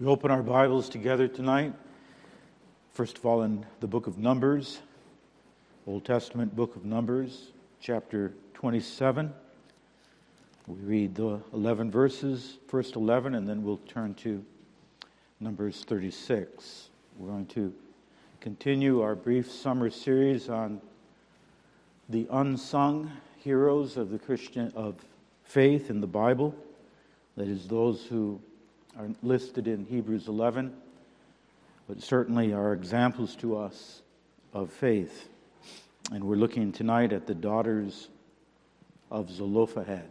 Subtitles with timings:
[0.00, 1.72] We open our Bibles together tonight.
[2.94, 4.80] First of all, in the book of Numbers,
[5.86, 9.32] Old Testament book of Numbers, chapter 27.
[10.66, 14.44] We read the 11 verses, first 11, and then we'll turn to
[15.38, 16.88] Numbers 36.
[17.16, 17.72] We're going to
[18.40, 20.80] continue our brief summer series on
[22.08, 24.96] the unsung heroes of the Christian of
[25.44, 26.52] faith in the Bible.
[27.36, 28.40] That is, those who
[28.98, 30.72] are listed in Hebrews 11,
[31.88, 34.02] but certainly are examples to us
[34.52, 35.28] of faith.
[36.12, 38.08] And we're looking tonight at the daughters
[39.10, 40.08] of Zelophehad.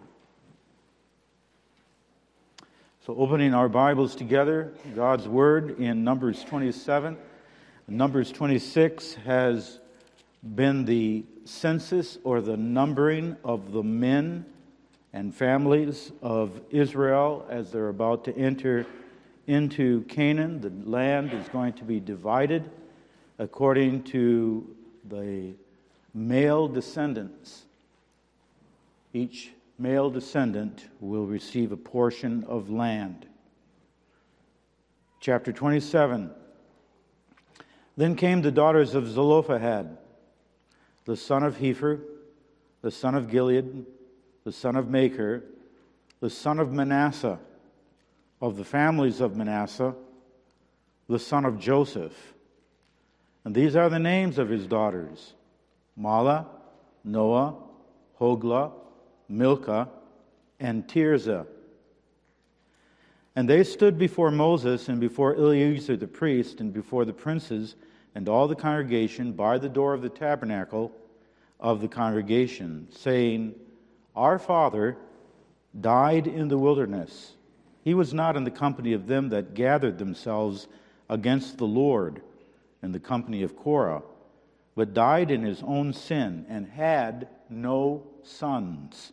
[3.06, 7.18] So, opening our Bibles together, God's Word in Numbers 27.
[7.88, 9.80] Numbers 26 has
[10.56, 14.46] been the census or the numbering of the men
[15.14, 18.86] and families of Israel as they're about to enter
[19.46, 20.60] into Canaan.
[20.60, 22.70] The land is going to be divided
[23.38, 24.76] according to
[25.08, 25.54] the
[26.14, 27.64] male descendants.
[29.14, 33.28] Each male descendant will receive a portion of land.
[35.20, 36.32] Chapter 27.
[37.96, 39.98] Then came the daughters of Zelophehad,
[41.06, 42.00] the son of Hepher,
[42.82, 43.86] the son of Gilead,
[44.44, 45.44] the son of Machir,
[46.20, 47.40] the son of Manasseh,
[48.42, 49.96] of the families of Manasseh,
[51.08, 52.34] the son of Joseph.
[53.46, 55.34] And these are the names of his daughters
[56.00, 56.46] Mahlah,
[57.04, 57.56] Noah,
[58.20, 58.72] Hoglah,
[59.30, 59.90] Milcah,
[60.60, 61.46] and Tirzah.
[63.36, 67.76] And they stood before Moses and before Eleazar the priest and before the princes
[68.16, 70.92] and all the congregation by the door of the tabernacle
[71.60, 73.56] of the congregation, saying,
[74.16, 74.98] our father
[75.80, 77.34] died in the wilderness.
[77.84, 80.68] He was not in the company of them that gathered themselves
[81.10, 82.22] against the Lord
[82.82, 84.04] in the company of Korah,
[84.76, 89.12] but died in his own sin and had no sons.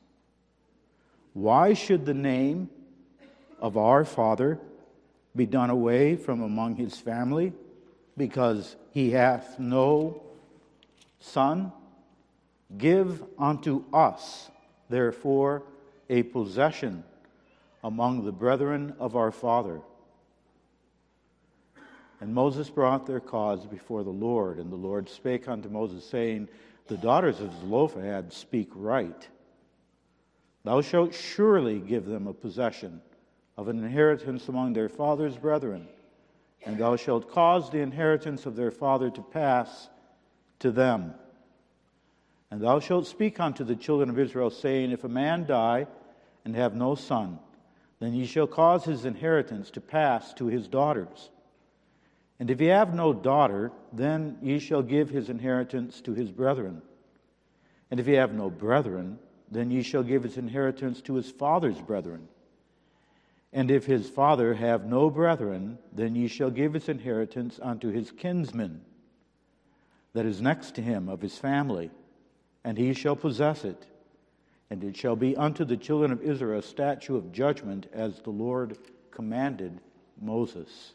[1.33, 2.69] Why should the name
[3.61, 4.59] of our father
[5.35, 7.53] be done away from among his family?
[8.17, 10.23] Because he hath no
[11.21, 11.73] son?
[12.77, 14.51] Give unto us
[14.91, 15.63] therefore,
[16.11, 17.05] a possession
[17.83, 19.81] among the brethren of our father.
[22.21, 26.49] And Moses brought their cause before the Lord, and the Lord spake unto Moses, saying,
[26.89, 29.27] The daughters of Zelophehad speak right.
[30.65, 33.01] Thou shalt surely give them a possession
[33.57, 35.89] of an inheritance among their father's brethren,
[36.67, 39.89] and thou shalt cause the inheritance of their father to pass
[40.59, 41.15] to them.
[42.51, 45.87] And thou shalt speak unto the children of Israel, saying, If a man die
[46.45, 47.39] and have no son,
[48.01, 51.31] then ye shall cause his inheritance to pass to his daughters.
[52.41, 56.83] And if he have no daughter, then ye shall give his inheritance to his brethren.
[57.91, 59.19] And if he have no brethren,
[59.51, 62.29] then ye shall give his inheritance to his father's brethren.
[63.53, 68.11] And if his father have no brethren, then ye shall give his inheritance unto his
[68.11, 68.81] kinsman
[70.15, 71.91] that is next to him of his family
[72.65, 73.87] and he shall possess it.
[74.71, 78.31] And it shall be unto the children of Israel a statute of judgment as the
[78.31, 78.79] Lord
[79.11, 79.81] commanded
[80.21, 80.93] Moses.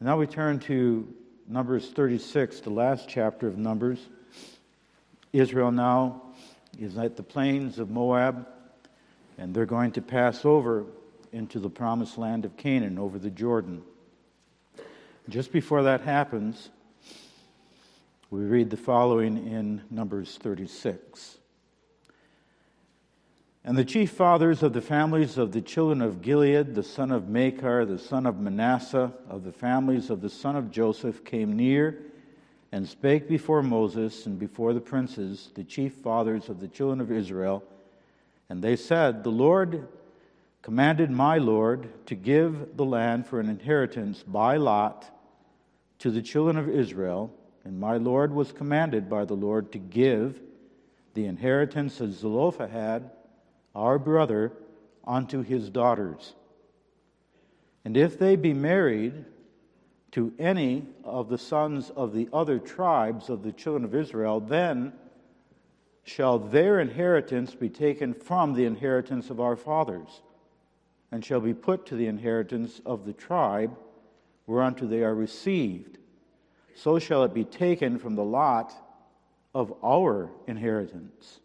[0.00, 1.08] now we turn to
[1.46, 3.98] Numbers 36, the last chapter of Numbers.
[5.32, 6.22] Israel now
[6.78, 8.46] is at the plains of Moab,
[9.38, 10.84] and they're going to pass over
[11.32, 13.82] into the promised land of Canaan over the Jordan.
[15.28, 16.70] Just before that happens,
[18.30, 21.38] we read the following in Numbers 36.
[23.64, 27.30] And the chief fathers of the families of the children of Gilead, the son of
[27.30, 32.02] Machir, the son of Manasseh, of the families of the son of Joseph, came near
[32.70, 37.10] and spake before Moses and before the princes, the chief fathers of the children of
[37.10, 37.64] Israel.
[38.50, 39.88] And they said, The Lord
[40.60, 45.10] commanded my Lord to give the land for an inheritance by lot
[46.00, 47.32] to the children of Israel
[47.64, 50.40] and my Lord was commanded by the Lord to give
[51.14, 53.10] the inheritance of Zelophehad,
[53.74, 54.52] our brother,
[55.04, 56.34] unto his daughters.
[57.84, 59.24] And if they be married
[60.12, 64.92] to any of the sons of the other tribes of the children of Israel, then
[66.04, 70.22] shall their inheritance be taken from the inheritance of our fathers,
[71.12, 73.76] and shall be put to the inheritance of the tribe
[74.46, 75.98] whereunto they are received
[76.78, 78.72] so shall it be taken from the lot
[79.52, 81.40] of our inheritance.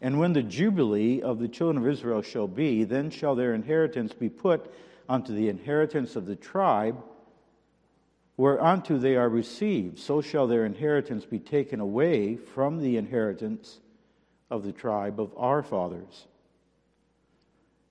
[0.00, 4.12] And when the jubilee of the children of Israel shall be, then shall their inheritance
[4.12, 4.72] be put
[5.08, 7.00] unto the inheritance of the tribe
[8.36, 10.00] whereunto they are received.
[10.00, 13.78] So shall their inheritance be taken away from the inheritance
[14.50, 16.26] of the tribe of our fathers.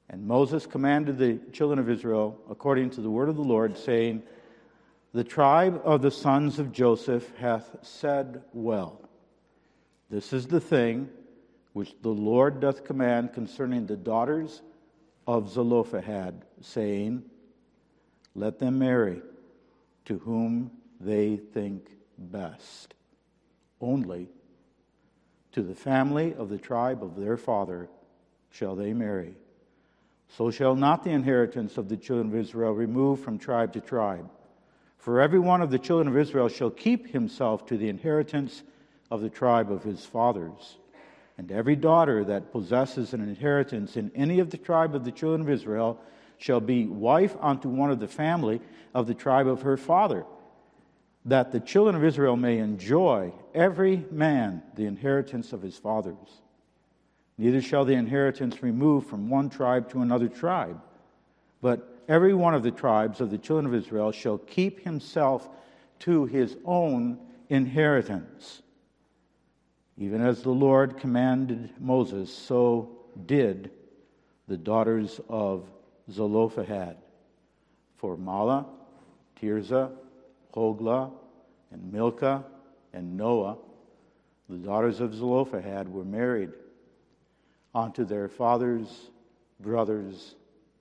[0.09, 4.23] And Moses commanded the children of Israel according to the word of the Lord, saying,
[5.13, 9.01] The tribe of the sons of Joseph hath said well.
[10.09, 11.09] This is the thing
[11.73, 14.61] which the Lord doth command concerning the daughters
[15.27, 17.23] of Zelophehad, saying,
[18.35, 19.21] Let them marry
[20.05, 22.93] to whom they think best.
[23.81, 24.29] Only
[25.51, 27.89] to the family of the tribe of their father
[28.49, 29.35] shall they marry.
[30.29, 34.29] So shall not the inheritance of the children of Israel remove from tribe to tribe.
[35.01, 38.61] For every one of the children of Israel shall keep himself to the inheritance
[39.09, 40.77] of the tribe of his fathers.
[41.39, 45.41] And every daughter that possesses an inheritance in any of the tribe of the children
[45.41, 45.99] of Israel
[46.37, 48.61] shall be wife unto one of the family
[48.93, 50.23] of the tribe of her father,
[51.25, 56.41] that the children of Israel may enjoy every man the inheritance of his fathers.
[57.39, 60.79] Neither shall the inheritance remove from one tribe to another tribe,
[61.59, 65.49] but every one of the tribes of the children of Israel shall keep himself
[65.99, 67.19] to his own
[67.49, 68.61] inheritance.
[69.97, 73.71] Even as the Lord commanded Moses, so did
[74.47, 75.69] the daughters of
[76.09, 76.97] Zelophehad.
[77.97, 78.65] For Mahlah,
[79.39, 79.91] Tirzah,
[80.55, 81.11] Hoglah,
[81.71, 82.43] and Milcah,
[82.93, 83.57] and Noah,
[84.49, 86.49] the daughters of Zelophehad, were married
[87.73, 89.11] unto their father's
[89.59, 90.35] brothers'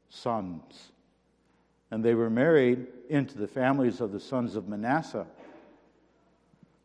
[0.09, 0.93] sons.
[1.91, 5.27] And they were married into the families of the sons of Manasseh,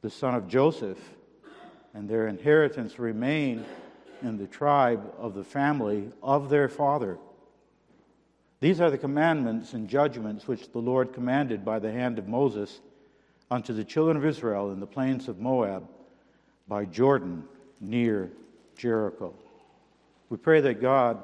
[0.01, 0.99] the son of Joseph,
[1.93, 3.65] and their inheritance remained
[4.21, 7.17] in the tribe of the family of their father.
[8.59, 12.81] These are the commandments and judgments which the Lord commanded by the hand of Moses
[13.51, 15.87] unto the children of Israel in the plains of Moab
[16.67, 17.43] by Jordan
[17.79, 18.31] near
[18.75, 19.33] Jericho.
[20.29, 21.21] We pray that God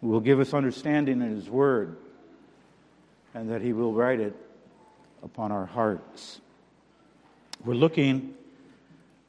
[0.00, 1.98] will give us understanding in His Word
[3.36, 4.34] and that He will write it
[5.22, 6.40] upon our hearts.
[7.66, 8.34] We're looking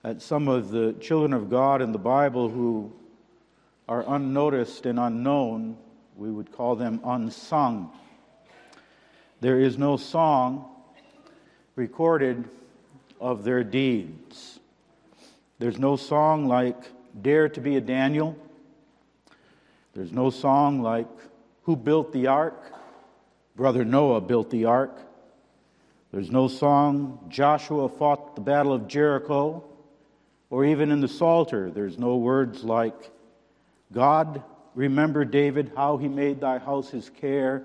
[0.02, 2.94] at some of the children of God in the Bible who
[3.90, 5.76] are unnoticed and unknown.
[6.16, 7.92] We would call them unsung.
[9.42, 10.70] There is no song
[11.76, 12.46] recorded
[13.20, 14.62] of their deeds.
[15.60, 16.78] There's no song like
[17.22, 18.38] Dare to be a Daniel.
[19.94, 21.10] There's no song like
[21.64, 22.77] Who Built the Ark?
[23.58, 24.96] Brother Noah built the ark.
[26.12, 29.64] There's no song Joshua fought the Battle of Jericho.
[30.52, 32.94] Or even in the Psalter, there's no words like,
[33.92, 34.44] God,
[34.76, 37.64] remember David, how he made thy house his care,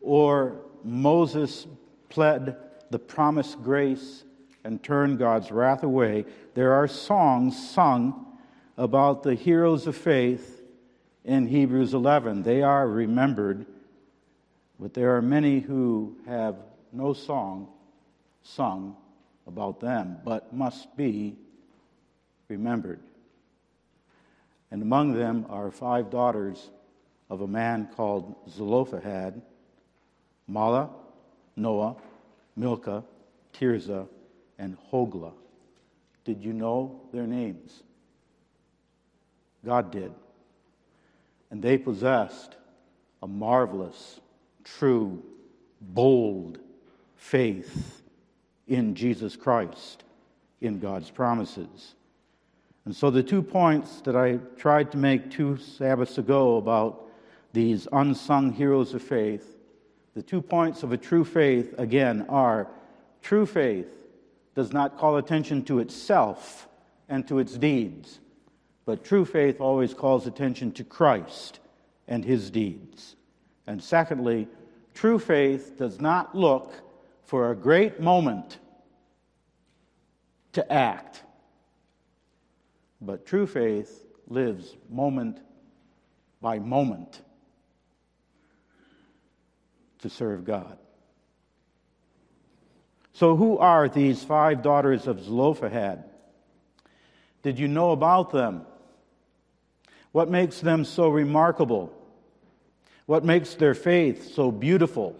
[0.00, 1.66] or Moses
[2.08, 2.56] pled
[2.90, 4.22] the promised grace
[4.62, 6.24] and turned God's wrath away.
[6.54, 8.26] There are songs sung
[8.78, 10.62] about the heroes of faith
[11.24, 12.44] in Hebrews 11.
[12.44, 13.66] They are remembered,
[14.82, 16.56] but there are many who have
[16.92, 17.68] no song
[18.42, 18.96] sung
[19.46, 21.36] about them, but must be
[22.48, 22.98] remembered.
[24.72, 26.70] And among them are five daughters
[27.30, 29.40] of a man called Zelophehad
[30.50, 30.90] Mahlah,
[31.54, 31.94] Noah,
[32.56, 33.04] Milcah,
[33.52, 34.08] Tirzah,
[34.58, 35.34] and Hoglah.
[36.24, 37.84] Did you know their names?
[39.64, 40.12] God did.
[41.52, 42.56] And they possessed
[43.22, 44.18] a marvelous,
[44.64, 45.22] true,
[45.80, 46.58] bold
[47.16, 48.02] faith
[48.66, 50.04] in Jesus Christ,
[50.60, 51.94] in God's promises.
[52.84, 57.08] And so, the two points that I tried to make two Sabbaths ago about
[57.52, 59.58] these unsung heroes of faith,
[60.14, 62.68] the two points of a true faith, again, are
[63.20, 64.06] true faith
[64.54, 66.68] does not call attention to itself
[67.08, 68.20] and to its deeds,
[68.84, 71.60] but true faith always calls attention to Christ
[72.08, 73.16] and his deeds.
[73.66, 74.48] And secondly,
[74.94, 76.72] true faith does not look
[77.24, 78.58] for a great moment
[80.52, 81.22] to act
[83.04, 85.40] but true faith lives moment
[86.40, 87.20] by moment
[89.98, 90.78] to serve God.
[93.12, 96.04] So, who are these five daughters of Zelophehad?
[97.42, 98.64] Did you know about them?
[100.12, 101.92] What makes them so remarkable?
[103.06, 105.16] What makes their faith so beautiful?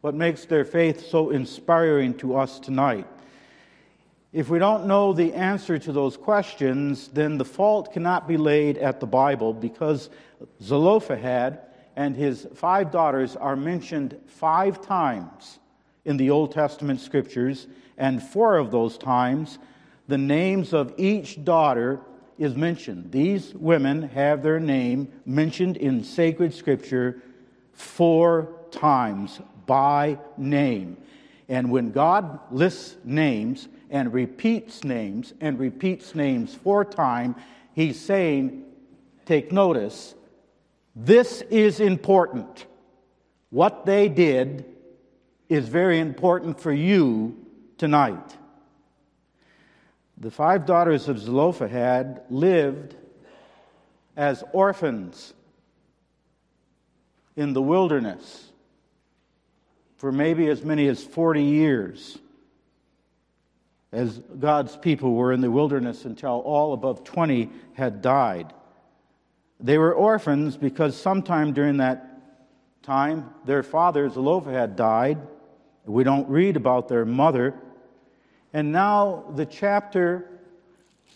[0.00, 3.06] What makes their faith so inspiring to us tonight?
[4.32, 8.76] If we don't know the answer to those questions, then the fault cannot be laid
[8.78, 10.10] at the Bible because
[10.62, 11.60] Zelophehad
[11.96, 15.58] and his five daughters are mentioned five times
[16.04, 19.58] in the Old Testament scriptures, and four of those times
[20.06, 22.00] the names of each daughter
[22.38, 23.10] is mentioned.
[23.10, 27.22] These women have their name mentioned in sacred scripture
[27.72, 30.96] four times by name.
[31.48, 37.36] And when God lists names and repeats names and repeats names four times,
[37.74, 38.64] he's saying,
[39.26, 40.14] take notice,
[40.94, 42.66] this is important.
[43.50, 44.64] What they did
[45.48, 47.46] is very important for you
[47.78, 48.37] tonight.
[50.20, 52.96] The five daughters of Zelophehad lived
[54.16, 55.32] as orphans
[57.36, 58.50] in the wilderness
[59.96, 62.18] for maybe as many as 40 years
[63.92, 68.52] as God's people were in the wilderness until all above 20 had died.
[69.60, 72.04] They were orphans because sometime during that
[72.82, 75.18] time their father Zelophehad died.
[75.84, 77.54] We don't read about their mother.
[78.52, 80.30] And now the chapter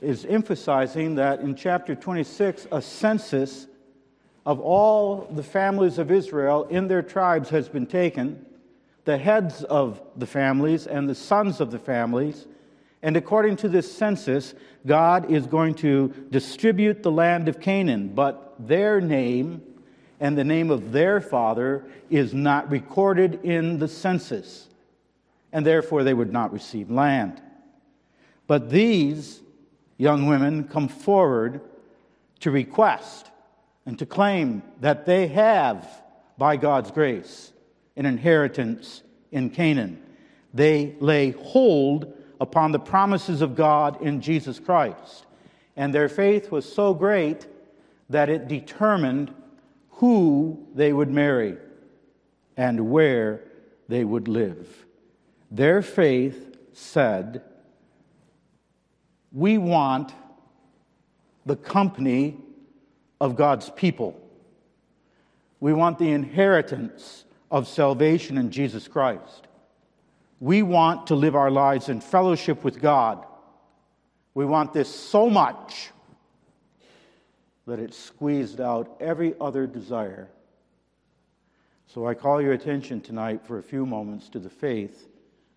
[0.01, 3.67] is emphasizing that in chapter 26, a census
[4.45, 8.45] of all the families of Israel in their tribes has been taken,
[9.05, 12.47] the heads of the families and the sons of the families.
[13.03, 14.55] And according to this census,
[14.87, 19.63] God is going to distribute the land of Canaan, but their name
[20.21, 24.69] and the name of their father is not recorded in the census
[25.53, 27.41] and therefore they would not receive land.
[28.47, 29.41] But these
[29.99, 31.61] young women come forward
[32.41, 33.31] to request
[33.87, 35.87] and to claim that they have,
[36.39, 37.53] by God's grace,
[37.97, 40.03] an inheritance in Canaan.
[40.55, 45.27] They lay hold upon the promises of God in Jesus Christ.
[45.77, 47.47] And their faith was so great
[48.11, 49.33] that it determined
[49.91, 51.57] who they would marry
[52.57, 53.43] and where
[53.89, 54.85] they would live.
[55.53, 57.43] Their faith said,
[59.31, 60.15] We want
[61.45, 62.39] the company
[63.21, 64.19] of God's people.
[65.61, 69.47] We want the inheritance of salvation in Jesus Christ.
[70.41, 73.23] We want to live our lives in fellowship with God.
[74.33, 75.91] We want this so much
[77.67, 80.31] that it squeezed out every other desire.
[81.89, 85.09] So I call your attention tonight for a few moments to the faith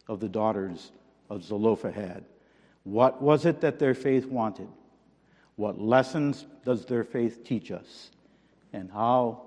[0.07, 0.91] of the daughters
[1.29, 2.23] of Zelophehad.
[2.83, 4.67] What was it that their faith wanted?
[5.55, 8.11] What lessons does their faith teach us?
[8.73, 9.41] And how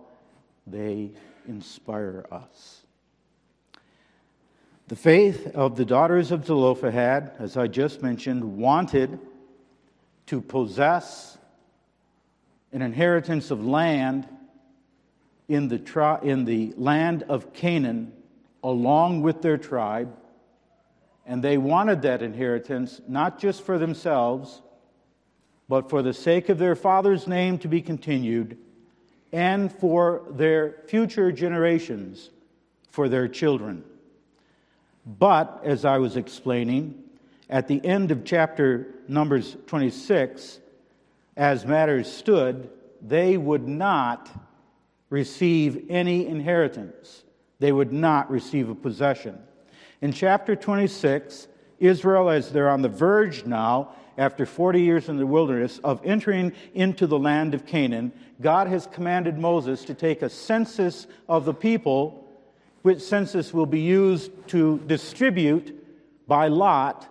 [0.66, 1.10] they
[1.46, 2.82] inspire us.
[4.88, 9.18] The faith of the daughters of Zelophehad, as I just mentioned, wanted
[10.26, 11.36] to possess
[12.72, 14.26] an inheritance of land
[15.48, 18.12] in the, tri- in the land of Canaan
[18.62, 20.14] along with their tribe
[21.28, 24.62] and they wanted that inheritance not just for themselves,
[25.68, 28.56] but for the sake of their father's name to be continued
[29.30, 32.30] and for their future generations,
[32.90, 33.85] for their children.
[35.04, 37.02] But, as I was explaining,
[37.50, 40.61] at the end of chapter Numbers 26,
[41.37, 42.70] as matters stood,
[43.02, 44.30] they would not
[45.11, 47.23] receive any inheritance.
[47.58, 49.38] They would not receive a possession.
[50.00, 51.48] In chapter 26,
[51.80, 56.52] Israel, as they're on the verge now, after 40 years in the wilderness, of entering
[56.74, 61.54] into the land of Canaan, God has commanded Moses to take a census of the
[61.54, 62.24] people,
[62.82, 65.74] which census will be used to distribute
[66.28, 67.06] by lot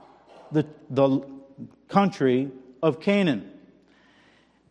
[0.53, 1.21] the, the
[1.89, 2.49] country
[2.81, 3.51] of Canaan.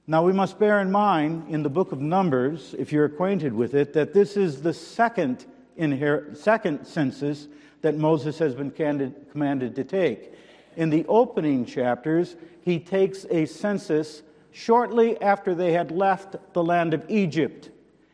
[0.06, 3.74] Now, we must bear in mind in the book of Numbers, if you're acquainted with
[3.74, 5.44] it, that this is the second,
[5.78, 7.48] inher- second census
[7.82, 10.32] that Moses has been commanded to take.
[10.76, 16.94] In the opening chapters, he takes a census shortly after they had left the land
[16.94, 17.70] of Egypt.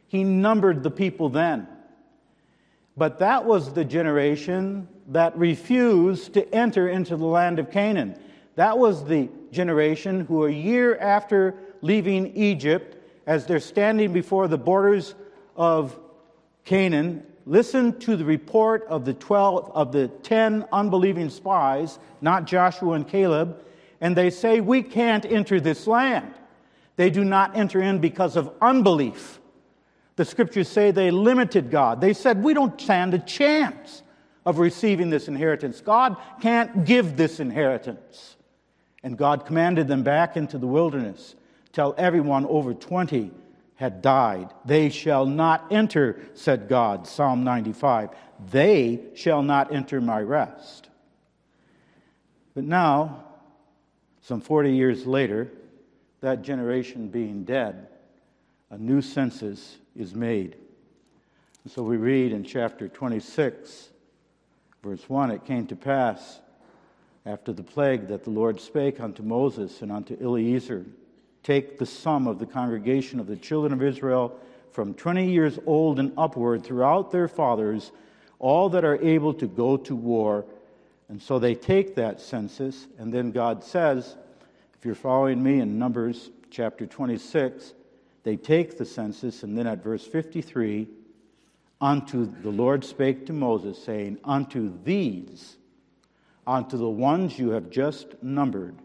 [0.08, 1.66] He numbered the people then.
[2.96, 8.18] But that was the generation that refused to enter into the land of Canaan.
[8.56, 14.58] That was the generation who, a year after leaving Egypt, as they're standing before the
[14.58, 15.14] borders
[15.56, 15.98] of
[16.64, 22.92] Canaan, listen to the report of the 12 of the 10 unbelieving spies, not Joshua
[22.92, 23.62] and Caleb,
[24.00, 26.34] and they say we can't enter this land.
[26.96, 29.40] They do not enter in because of unbelief.
[30.16, 32.00] The scriptures say they limited God.
[32.00, 34.02] They said we don't stand a chance
[34.44, 35.80] of receiving this inheritance.
[35.80, 38.36] God can't give this inheritance.
[39.02, 41.34] And God commanded them back into the wilderness
[41.72, 43.30] Tell everyone over 20
[43.82, 44.48] had died.
[44.64, 48.10] They shall not enter, said God, Psalm 95.
[48.52, 50.88] They shall not enter my rest.
[52.54, 53.24] But now,
[54.20, 55.50] some 40 years later,
[56.20, 57.88] that generation being dead,
[58.70, 60.54] a new census is made.
[61.64, 63.88] And so we read in chapter 26,
[64.84, 66.38] verse 1 It came to pass
[67.26, 70.86] after the plague that the Lord spake unto Moses and unto Eleazar
[71.42, 74.38] Take the sum of the congregation of the children of Israel
[74.70, 77.92] from 20 years old and upward throughout their fathers,
[78.38, 80.44] all that are able to go to war.
[81.08, 84.16] And so they take that census, and then God says,
[84.82, 87.74] if you're following me in Numbers chapter 26,
[88.24, 90.88] they take the census, and then at verse 53,
[91.80, 95.56] unto the Lord spake to Moses, saying, Unto these,
[96.46, 98.76] unto the ones you have just numbered,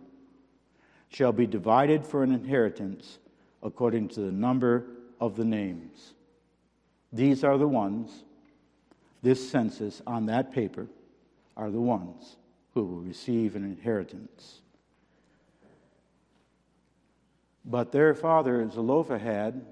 [1.09, 3.19] shall be divided for an inheritance
[3.63, 4.85] according to the number
[5.19, 6.13] of the names.
[7.11, 8.23] These are the ones,
[9.21, 10.87] this census on that paper
[11.55, 12.37] are the ones
[12.73, 14.61] who will receive an inheritance.
[17.65, 19.65] But their father, Zelophehad,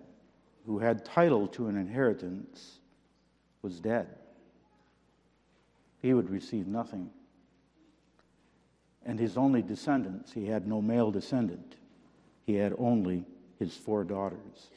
[0.65, 2.80] who had title to an inheritance,
[3.62, 4.08] was dead.
[6.01, 7.10] He would receive nothing
[9.05, 10.33] and his only descendants.
[10.33, 11.75] He had no male descendant,
[12.45, 13.25] he had only
[13.59, 14.69] his four daughters.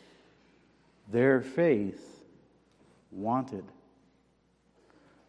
[1.11, 2.25] Their faith
[3.11, 3.65] wanted,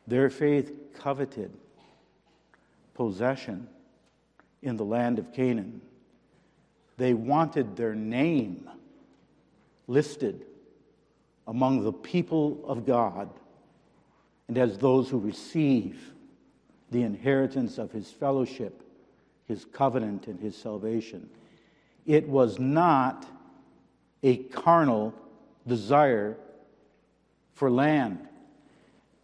[0.08, 1.52] their faith coveted
[2.94, 3.68] possession
[4.62, 5.82] in the land of Canaan.
[6.98, 8.70] They wanted their name
[9.88, 10.46] listed
[11.48, 13.30] among the people of God
[14.50, 16.14] and as those who receive
[16.92, 18.84] the inheritance of his fellowship
[19.50, 21.28] his covenant and his salvation.
[22.06, 23.26] It was not
[24.24, 25.14] a carnal
[25.68, 26.38] desire
[27.54, 28.26] for land.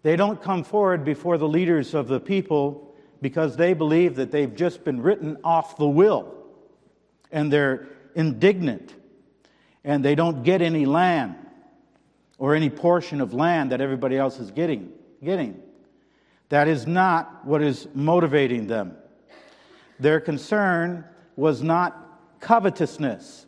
[0.01, 4.53] They don't come forward before the leaders of the people because they believe that they've
[4.53, 6.33] just been written off the will
[7.31, 8.93] and they're indignant
[9.83, 11.35] and they don't get any land
[12.37, 14.91] or any portion of land that everybody else is getting
[15.23, 15.61] getting
[16.49, 18.95] that is not what is motivating them
[19.99, 21.03] their concern
[21.35, 23.45] was not covetousness.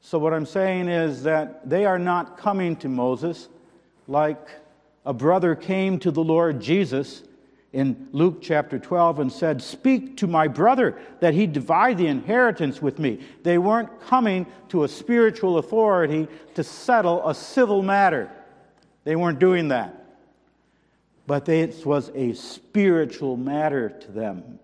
[0.00, 3.48] So, what I'm saying is that they are not coming to Moses
[4.06, 4.48] like
[5.04, 7.22] a brother came to the Lord Jesus
[7.72, 12.80] in Luke chapter 12 and said, Speak to my brother that he divide the inheritance
[12.80, 13.20] with me.
[13.42, 18.30] They weren't coming to a spiritual authority to settle a civil matter.
[19.04, 20.04] They weren't doing that.
[21.26, 24.58] But it was a spiritual matter to them.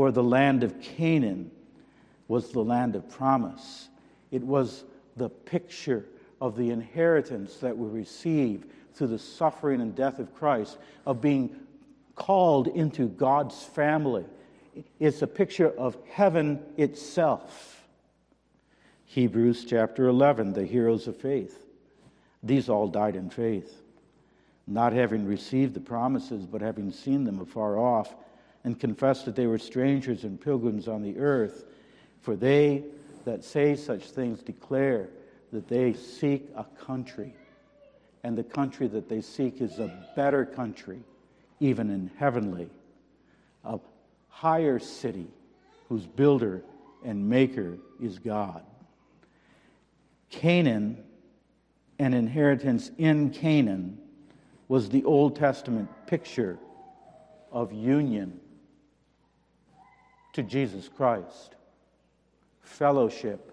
[0.00, 1.50] For the land of Canaan
[2.26, 3.90] was the land of promise.
[4.30, 4.84] It was
[5.18, 6.06] the picture
[6.40, 11.54] of the inheritance that we receive through the suffering and death of Christ, of being
[12.14, 14.24] called into God's family.
[14.98, 17.86] It's a picture of heaven itself.
[19.04, 21.66] Hebrews chapter 11, the heroes of faith.
[22.42, 23.82] These all died in faith,
[24.66, 28.14] not having received the promises, but having seen them afar off
[28.64, 31.64] and confessed that they were strangers and pilgrims on the earth.
[32.20, 32.84] For they
[33.24, 35.08] that say such things declare
[35.52, 37.34] that they seek a country,
[38.22, 41.00] and the country that they seek is a better country,
[41.58, 42.68] even in heavenly,
[43.64, 43.78] a
[44.28, 45.26] higher city
[45.88, 46.62] whose builder
[47.04, 48.62] and maker is God.
[50.30, 51.02] Canaan,
[51.98, 53.98] an inheritance in Canaan,
[54.68, 56.58] was the Old Testament picture
[57.50, 58.38] of union
[60.32, 61.54] to Jesus Christ,
[62.62, 63.52] fellowship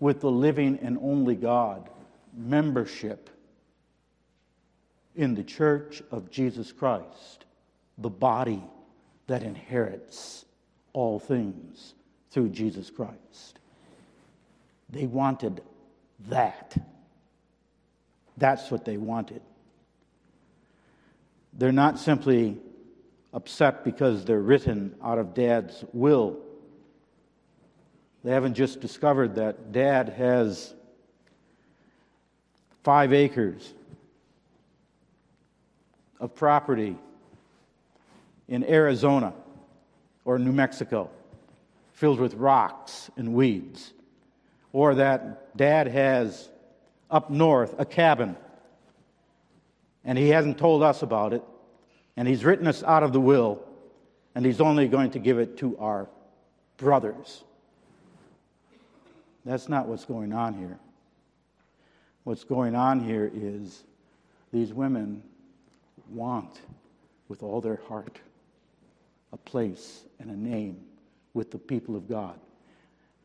[0.00, 1.88] with the living and only God,
[2.36, 3.30] membership
[5.14, 7.44] in the church of Jesus Christ,
[7.98, 8.62] the body
[9.26, 10.44] that inherits
[10.92, 11.94] all things
[12.30, 13.58] through Jesus Christ.
[14.90, 15.62] They wanted
[16.28, 16.76] that.
[18.36, 19.42] That's what they wanted.
[21.52, 22.58] They're not simply
[23.34, 26.38] upset because they're written out of dad's will.
[28.22, 30.72] They haven't just discovered that dad has
[32.84, 33.74] five acres
[36.20, 36.96] of property
[38.48, 39.34] in Arizona
[40.24, 41.10] or New Mexico
[41.92, 43.92] filled with rocks and weeds,
[44.72, 46.48] or that dad has
[47.10, 48.36] up north a cabin
[50.04, 51.42] and he hasn't told us about it
[52.16, 53.62] And he's written us out of the will,
[54.34, 56.08] and he's only going to give it to our
[56.76, 57.42] brothers.
[59.44, 60.78] That's not what's going on here.
[62.24, 63.84] What's going on here is
[64.52, 65.22] these women
[66.08, 66.60] want,
[67.28, 68.18] with all their heart,
[69.32, 70.80] a place and a name
[71.34, 72.38] with the people of God.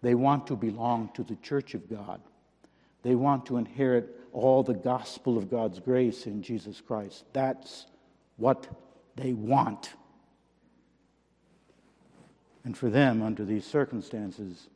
[0.02, 2.20] They want to belong to the church of God.
[3.04, 7.24] They want to inherit all the gospel of God's grace in Jesus Christ.
[7.32, 7.86] That's
[8.40, 8.68] what
[9.16, 9.92] they want.
[12.64, 14.68] And for them, under these circumstances,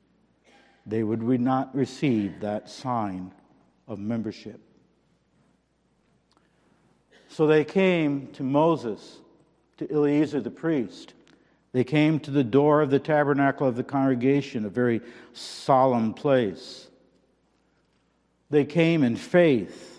[0.85, 3.31] they would not receive that sign
[3.87, 4.59] of membership.
[7.27, 9.17] So they came to Moses,
[9.77, 11.13] to Eleazar the priest.
[11.71, 15.01] They came to the door of the tabernacle of the congregation, a very
[15.33, 16.87] solemn place.
[18.49, 19.92] They came in faith.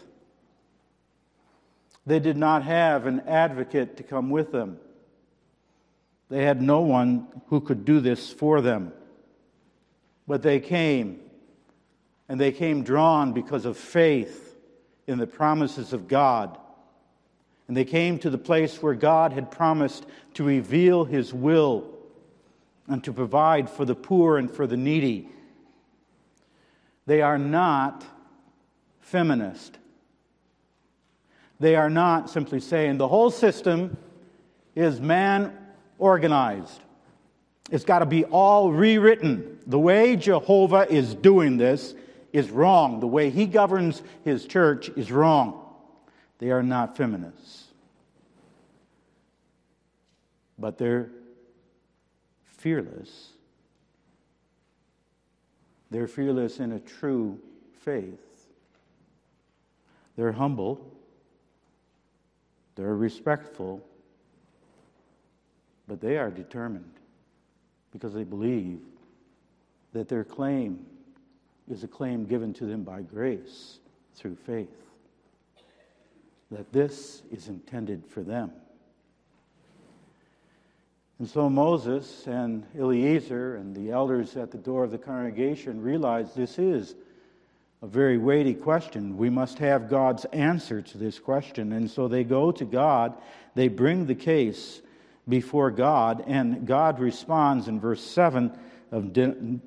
[2.06, 4.78] They did not have an advocate to come with them.
[6.28, 8.92] They had no one who could do this for them.
[10.26, 11.20] But they came,
[12.28, 14.56] and they came drawn because of faith
[15.06, 16.58] in the promises of God.
[17.68, 21.90] And they came to the place where God had promised to reveal his will
[22.88, 25.28] and to provide for the poor and for the needy.
[27.06, 28.04] They are not
[29.00, 29.78] feminist.
[31.60, 33.96] They are not simply saying the whole system
[34.74, 35.56] is man
[35.98, 36.80] organized.
[37.70, 39.58] It's got to be all rewritten.
[39.66, 41.94] The way Jehovah is doing this
[42.32, 43.00] is wrong.
[43.00, 45.60] The way he governs his church is wrong.
[46.38, 47.64] They are not feminists.
[50.58, 51.10] But they're
[52.44, 53.30] fearless.
[55.90, 57.38] They're fearless in a true
[57.82, 58.18] faith.
[60.16, 60.93] They're humble.
[62.76, 63.84] They're respectful.
[65.86, 66.92] But they are determined
[67.92, 68.80] because they believe
[69.92, 70.86] that their claim
[71.70, 73.78] is a claim given to them by grace
[74.14, 74.68] through faith.
[76.50, 78.52] That this is intended for them.
[81.18, 86.36] And so Moses and Eleazar and the elders at the door of the congregation realized
[86.36, 86.96] this is
[87.84, 89.18] a very weighty question.
[89.18, 91.70] We must have God's answer to this question.
[91.72, 93.12] And so they go to God,
[93.54, 94.80] they bring the case
[95.28, 98.58] before God, and God responds in verse 7
[98.90, 99.14] of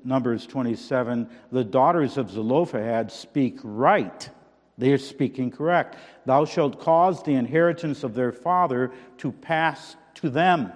[0.04, 4.28] Numbers 27 the daughters of Zelophehad speak right.
[4.78, 5.96] They are speaking correct.
[6.26, 10.72] Thou shalt cause the inheritance of their father to pass to them.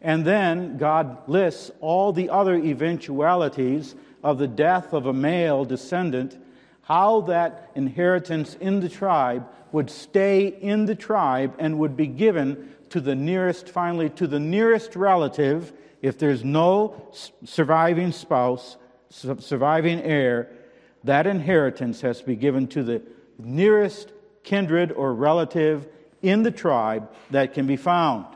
[0.00, 3.94] And then God lists all the other eventualities
[4.26, 6.36] of the death of a male descendant,
[6.82, 12.74] how that inheritance in the tribe would stay in the tribe and would be given
[12.90, 17.08] to the nearest, finally, to the nearest relative, if there's no
[17.44, 18.76] surviving spouse,
[19.10, 20.50] surviving heir,
[21.04, 23.00] that inheritance has to be given to the
[23.38, 24.10] nearest
[24.42, 25.86] kindred or relative
[26.20, 28.26] in the tribe that can be found.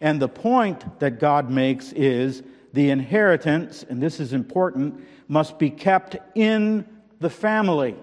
[0.00, 5.70] And the point that God makes is the inheritance, and this is important, must be
[5.70, 6.86] kept in
[7.20, 7.96] the family.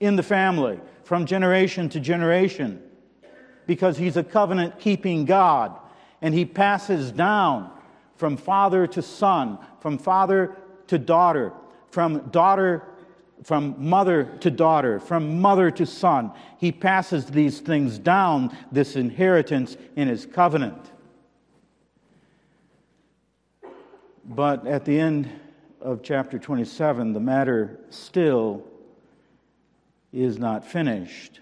[0.00, 2.82] In the family, from generation to generation
[3.66, 5.78] because he's a covenant keeping God.
[6.22, 7.70] And he passes down
[8.16, 10.56] from father to son, from father
[10.88, 11.52] to daughter,
[11.90, 12.82] from daughter
[13.42, 16.32] from mother to daughter, from mother to son.
[16.58, 20.90] He passes these things down, this inheritance in his covenant.
[24.28, 25.30] But at the end
[25.80, 28.62] of chapter 27, the matter still
[30.12, 31.40] is not finished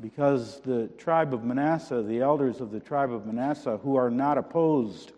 [0.00, 4.38] because the tribe of Manasseh, the elders of the tribe of Manasseh, who are not
[4.38, 5.12] opposed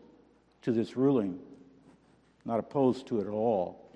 [0.62, 1.38] to this ruling,
[2.44, 3.88] not opposed to it at all,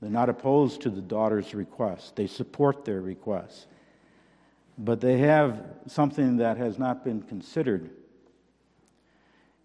[0.00, 2.16] they're not opposed to the daughter's request.
[2.16, 3.68] They support their request.
[4.76, 7.90] But they have something that has not been considered.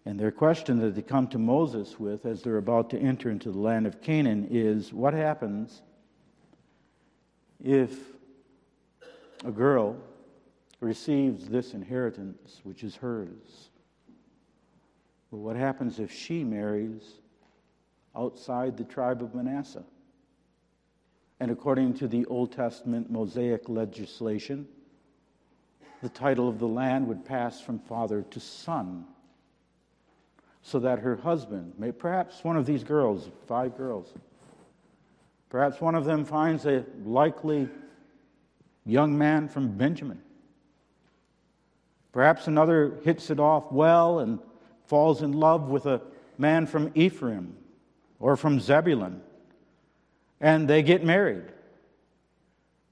[0.06, 3.50] And their question that they come to Moses with as they're about to enter into
[3.50, 5.82] the land of Canaan is what happens
[7.62, 7.98] if
[9.44, 9.96] a girl
[10.78, 13.70] receives this inheritance, which is hers.
[15.32, 17.02] But what happens if she marries
[18.14, 19.84] outside the tribe of Manasseh?
[21.40, 24.68] And according to the Old Testament Mosaic legislation,
[26.00, 29.04] the title of the land would pass from father to son.
[30.66, 34.12] So that her husband, may, perhaps one of these girls, five girls,
[35.48, 37.68] perhaps one of them finds a likely
[38.84, 40.20] young man from Benjamin
[42.16, 44.38] Perhaps another hits it off well and
[44.86, 46.00] falls in love with a
[46.38, 47.54] man from Ephraim
[48.18, 49.20] or from Zebulun,
[50.40, 51.44] and they get married.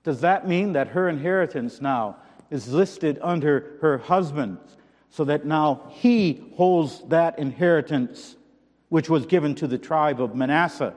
[0.03, 2.19] Does that mean that her inheritance now
[2.51, 4.59] is listed under her husband
[5.15, 8.35] so that now he holds that inheritance
[8.89, 10.93] which was given to the tribe of Manasseh?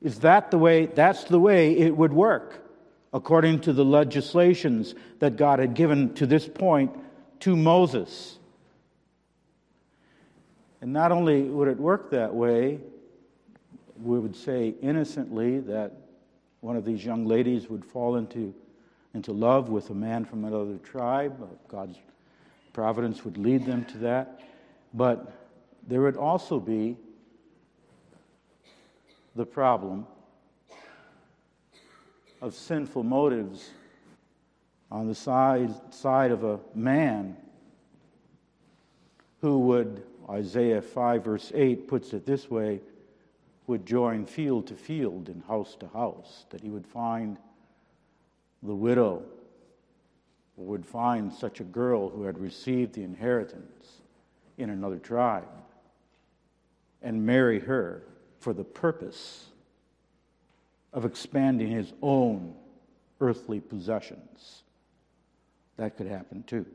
[0.00, 0.86] Is that the way?
[0.86, 2.68] That's the way it would work
[3.12, 6.98] according to the legislations that God had given to this point
[7.40, 8.38] to Moses.
[10.80, 12.80] And not only would it work that way,
[14.02, 15.92] we would say innocently that
[16.60, 18.52] one of these young ladies would fall into,
[19.14, 21.36] into love with a man from another tribe.
[21.68, 21.98] God's
[22.72, 24.40] providence would lead them to that.
[24.94, 25.32] But
[25.86, 26.96] there would also be
[29.34, 30.06] the problem
[32.40, 33.70] of sinful motives
[34.90, 37.36] on the side, side of a man
[39.40, 42.80] who would, Isaiah 5, verse 8 puts it this way,
[43.66, 47.38] would join field to field and house to house, that he would find
[48.62, 49.22] the widow,
[50.56, 54.02] would find such a girl who had received the inheritance
[54.58, 55.48] in another tribe,
[57.00, 58.02] and marry her
[58.38, 59.46] for the purpose
[60.92, 62.54] of expanding his own
[63.20, 64.62] earthly possessions.
[65.76, 66.66] That could happen too.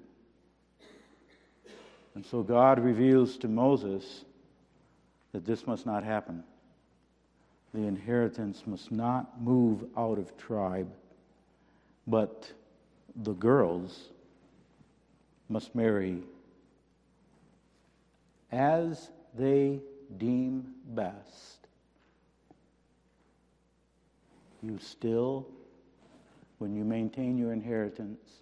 [2.15, 4.25] And so God reveals to Moses
[5.33, 6.43] that this must not happen.
[7.73, 10.91] The inheritance must not move out of tribe,
[12.07, 12.51] but
[13.15, 14.09] the girls
[15.49, 16.23] must marry
[18.51, 19.79] as they
[20.17, 21.57] deem best
[24.61, 25.47] you still,
[26.57, 28.41] when you maintain your inheritance,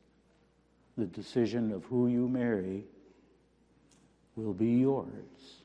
[0.98, 2.84] the decision of who you marry
[4.36, 5.62] will be yours.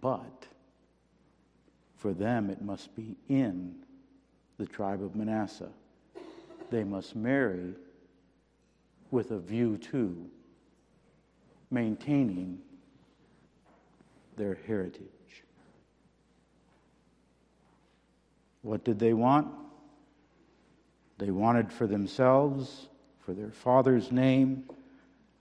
[0.00, 0.46] But
[1.96, 3.74] for them, it must be in
[4.58, 5.70] the tribe of Manasseh.
[6.70, 7.74] They must marry
[9.10, 10.30] with a view to
[11.70, 12.58] maintaining
[14.36, 15.08] their heritage.
[18.62, 19.48] What did they want?
[21.18, 22.88] They wanted for themselves,
[23.20, 24.64] for their father's name,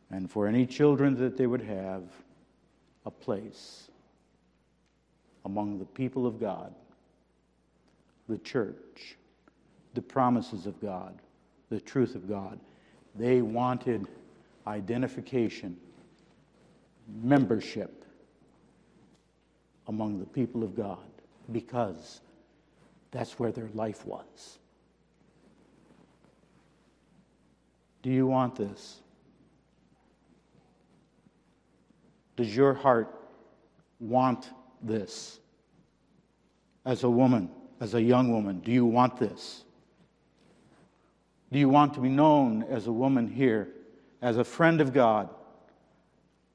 [0.09, 2.03] and for any children that they would have,
[3.05, 3.89] a place
[5.45, 6.73] among the people of God,
[8.31, 9.17] the church,
[9.93, 11.19] the promises of God,
[11.69, 12.59] the truth of God.
[13.13, 14.07] They wanted
[14.65, 15.75] identification,
[17.21, 18.05] membership
[19.87, 20.97] among the people of God
[21.51, 22.21] because
[23.11, 24.59] that's where their life was.
[28.01, 29.01] Do you want this?
[32.37, 33.13] Does your heart
[33.99, 34.49] want
[34.81, 35.39] this?
[36.85, 37.49] As a woman,
[37.81, 39.63] as a young woman, do you want this?
[41.51, 43.67] Do you want to be known as a woman here,
[44.21, 45.29] as a friend of God,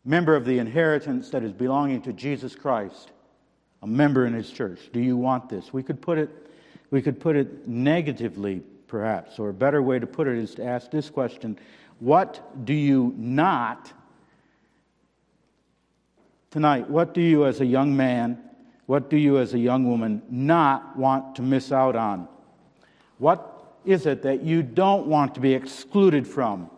[0.04, 3.10] member of the inheritance that is belonging to Jesus Christ,
[3.82, 4.88] a member in his church?
[4.92, 5.72] Do you want this?
[5.72, 6.30] We could put it
[6.90, 10.64] we could put it negatively, perhaps, or a better way to put it is to
[10.64, 11.58] ask this question
[11.98, 13.92] What do you not,
[16.52, 18.38] tonight, what do you as a young man,
[18.86, 22.28] what do you as a young woman not want to miss out on?
[23.18, 23.52] What
[23.84, 26.70] is it that you don't want to be excluded from?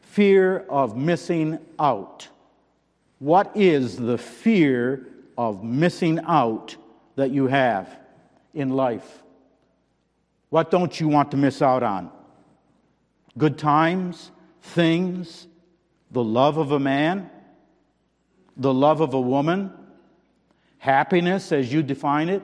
[0.00, 2.28] Fear of missing out.
[3.18, 6.76] What is the fear of missing out
[7.16, 7.98] that you have?
[8.54, 9.22] in life?
[10.48, 12.10] What don't you want to miss out on?
[13.36, 14.30] Good times,
[14.62, 15.48] things,
[16.12, 17.28] the love of a man,
[18.56, 19.72] the love of a woman,
[20.84, 22.42] happiness as you define it?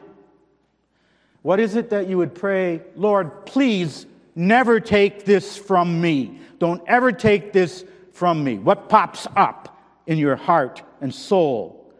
[1.42, 6.40] What is it that you would pray, Lord, please never take this from me?
[6.59, 8.57] Don't ever take this from me.
[8.57, 11.92] What pops up in your heart and soul?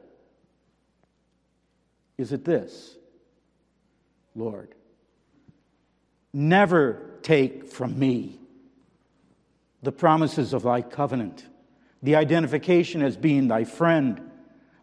[2.17, 2.97] Is it this?
[4.35, 4.75] Lord.
[6.33, 8.39] Never take from me
[9.83, 11.45] the promises of thy covenant,
[12.03, 14.30] the identification as being thy friend,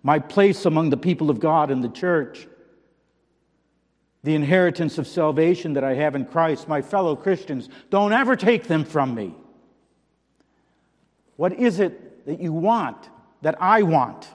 [0.07, 2.47] my place among the people of God in the church,
[4.23, 7.67] the inheritance of salvation that I have in Christ, my fellow Christians.
[7.89, 9.35] Don't ever take them from me.
[11.35, 12.95] What is it that you want,
[13.41, 14.29] that I want?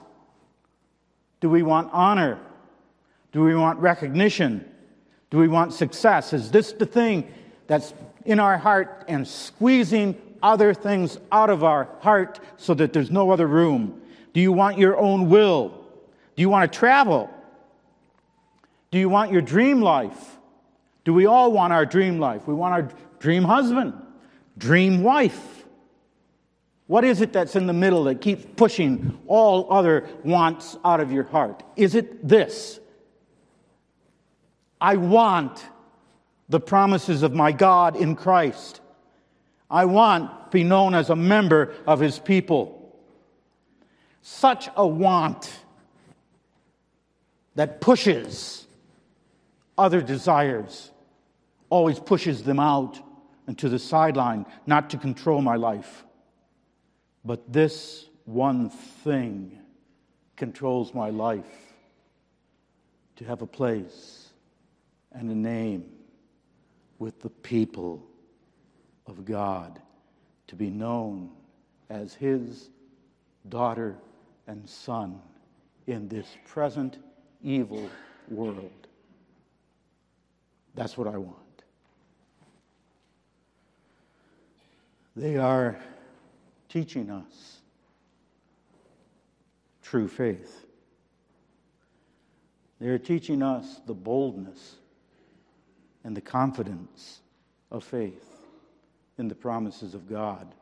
[1.39, 2.37] Do we want honor?
[3.31, 4.71] Do we want recognition?
[5.31, 6.33] Do we want success?
[6.33, 7.33] Is this the thing
[7.65, 13.09] that's in our heart and squeezing other things out of our heart so that there's
[13.09, 14.02] no other room?
[14.33, 15.69] Do you want your own will?
[16.35, 17.29] Do you want to travel?
[18.91, 20.37] Do you want your dream life?
[21.05, 22.47] Do we all want our dream life?
[22.47, 23.93] We want our dream husband,
[24.57, 25.65] dream wife.
[26.87, 31.11] What is it that's in the middle that keeps pushing all other wants out of
[31.11, 31.63] your heart?
[31.75, 32.79] Is it this?
[34.79, 35.65] I want
[36.49, 38.81] the promises of my God in Christ.
[39.71, 42.82] I want to be known as a member of his people.
[44.23, 45.53] Such a want
[47.55, 48.65] that pushes
[49.77, 50.91] other desires,
[51.69, 52.99] always pushes them out
[53.47, 56.05] and to the sideline, not to control my life.
[57.25, 59.59] But this one thing
[60.37, 61.73] controls my life
[63.17, 64.29] to have a place
[65.11, 65.91] and a name
[66.97, 68.07] with the people
[69.05, 69.81] of God,
[70.47, 71.29] to be known
[71.89, 72.69] as His
[73.49, 73.97] daughter
[74.47, 75.19] and son
[75.87, 76.97] in this present
[77.41, 77.89] evil
[78.29, 78.87] world.
[80.75, 81.37] That's what I want.
[85.15, 85.77] They are
[86.69, 87.59] teaching us
[89.83, 90.65] true faith.
[92.79, 94.77] They're teaching us the boldness
[96.03, 97.21] and the confidence
[97.71, 98.27] of faith
[99.17, 100.53] in the promises of God.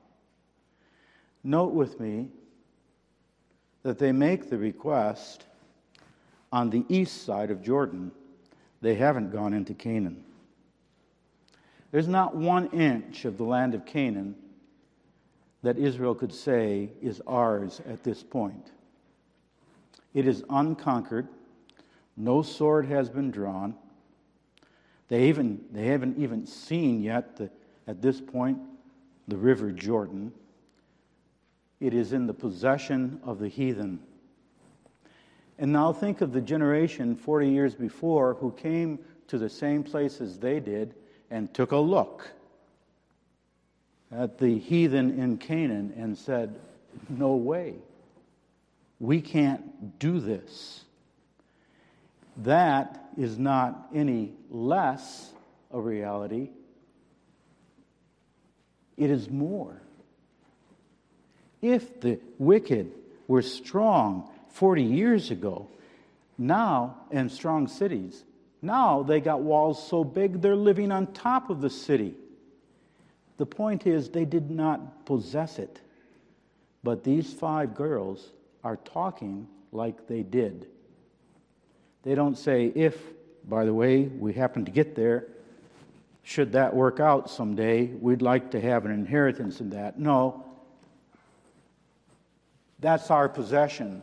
[1.43, 2.27] Note with me
[3.83, 5.45] that they make the request
[6.51, 8.11] on the east side of Jordan.
[8.81, 10.23] They haven't gone into Canaan.
[11.91, 14.35] There's not one inch of the land of Canaan
[15.63, 18.71] that Israel could say is ours at this point.
[20.13, 21.27] It is unconquered.
[22.17, 23.75] No sword has been drawn.
[25.07, 27.49] They, even, they haven't even seen yet, the,
[27.87, 28.57] at this point,
[29.27, 30.31] the river Jordan.
[31.81, 33.99] It is in the possession of the heathen.
[35.57, 40.21] And now think of the generation 40 years before who came to the same place
[40.21, 40.93] as they did
[41.31, 42.29] and took a look
[44.11, 46.53] at the heathen in Canaan and said,
[47.09, 47.75] No way.
[48.99, 50.85] We can't do this.
[52.37, 55.31] That is not any less
[55.71, 56.49] a reality,
[58.97, 59.81] it is more.
[61.61, 62.91] If the wicked
[63.27, 65.67] were strong 40 years ago,
[66.37, 68.23] now, in strong cities,
[68.63, 72.15] now they got walls so big they're living on top of the city.
[73.37, 75.79] The point is, they did not possess it.
[76.83, 78.31] But these five girls
[78.63, 80.67] are talking like they did.
[82.03, 82.97] They don't say, if,
[83.47, 85.27] by the way, we happen to get there,
[86.23, 89.99] should that work out someday, we'd like to have an inheritance in that.
[89.99, 90.43] No,
[92.81, 94.01] that's our possession.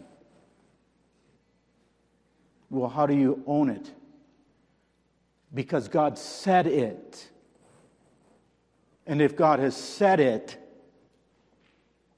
[2.70, 3.90] Well, how do you own it?
[5.52, 7.28] Because God said it.
[9.06, 10.56] And if God has said it,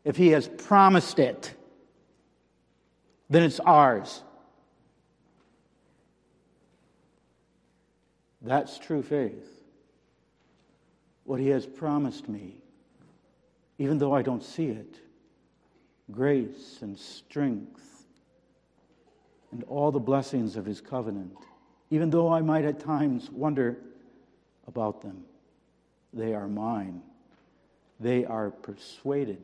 [0.05, 1.55] if He has promised it,
[3.31, 4.23] then it's ours.
[8.43, 9.47] That's true faith.
[11.25, 12.57] What He has promised me,
[13.79, 14.99] even though I don't see it
[16.13, 18.05] grace and strength
[19.53, 21.37] and all the blessings of His covenant,
[21.91, 23.79] even though I might at times wonder
[24.67, 25.25] about them.
[26.13, 27.03] They are mine.
[27.99, 29.43] They are persuaded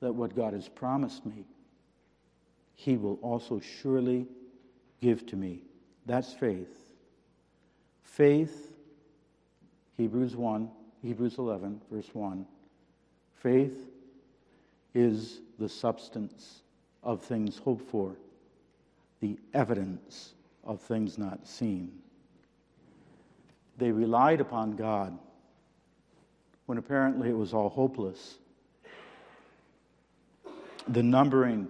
[0.00, 1.44] that what God has promised me,
[2.74, 4.26] He will also surely
[5.00, 5.62] give to me.
[6.06, 6.90] That's faith.
[8.02, 8.72] Faith,
[9.96, 10.70] Hebrews 1,
[11.02, 12.46] Hebrews 11, verse 1.
[13.42, 13.89] Faith
[14.94, 16.62] is the substance
[17.02, 18.16] of things hoped for,
[19.20, 21.92] the evidence of things not seen.
[23.78, 25.18] They relied upon God
[26.66, 28.38] when apparently it was all hopeless.
[30.88, 31.68] The numbering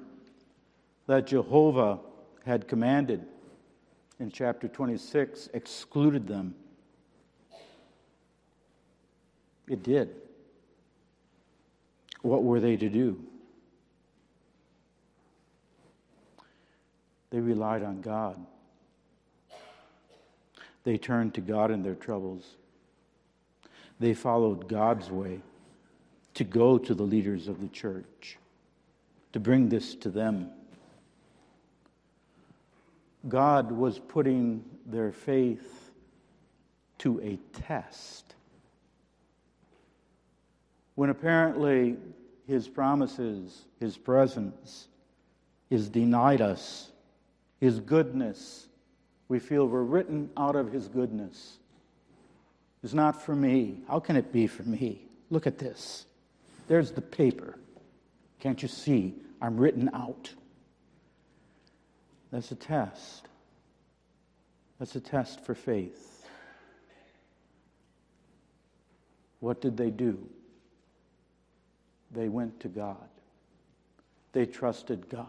[1.07, 2.01] that Jehovah
[2.45, 3.27] had commanded
[4.19, 6.55] in chapter 26 excluded them.
[9.69, 10.15] It did.
[12.23, 13.19] What were they to do?
[17.31, 18.45] They relied on God.
[20.85, 22.57] They turned to God in their troubles.
[23.99, 25.41] They followed God's way
[26.35, 28.39] to go to the leaders of the church,
[29.33, 30.51] to bring this to them.
[33.29, 35.91] God was putting their faith
[36.99, 38.35] to a test
[41.01, 41.97] when apparently
[42.47, 44.87] his promises, his presence
[45.71, 46.91] is denied us,
[47.59, 48.69] his goodness,
[49.27, 51.57] we feel we're written out of his goodness.
[52.83, 53.81] Is not for me.
[53.89, 55.09] How can it be for me?
[55.31, 56.05] Look at this.
[56.69, 57.57] There's the paper.
[58.39, 59.15] Can't you see?
[59.41, 60.31] I'm written out.
[62.31, 63.27] That's a test.
[64.79, 66.27] That's a test for faith.
[69.39, 70.29] What did they do?
[72.11, 73.09] They went to God.
[74.33, 75.27] They trusted God.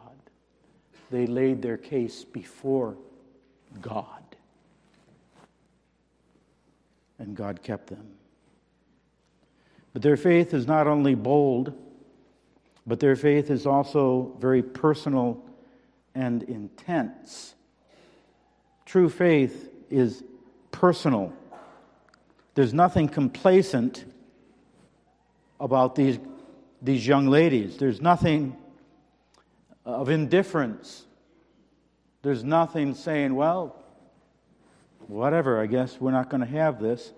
[1.09, 2.95] They laid their case before
[3.81, 4.23] God.
[7.19, 8.07] And God kept them.
[9.93, 11.73] But their faith is not only bold,
[12.87, 15.43] but their faith is also very personal
[16.15, 17.55] and intense.
[18.85, 20.23] True faith is
[20.71, 21.33] personal.
[22.55, 24.05] There's nothing complacent
[25.59, 26.19] about these,
[26.81, 27.77] these young ladies.
[27.77, 28.57] There's nothing
[29.85, 31.05] of indifference.
[32.21, 33.75] There's nothing saying, well,
[35.07, 37.11] whatever, I guess we're not going to have this.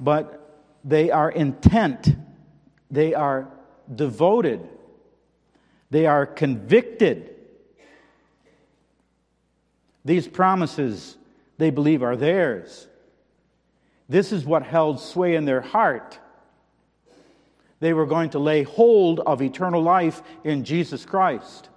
[0.00, 0.44] But
[0.84, 2.14] they are intent,
[2.90, 3.48] they are
[3.94, 4.66] devoted,
[5.90, 7.34] they are convicted.
[10.04, 11.16] These promises,
[11.58, 12.86] they believe, are theirs.
[14.08, 16.18] This is what held sway in their heart.
[17.80, 21.68] They were going to lay hold of eternal life in Jesus Christ.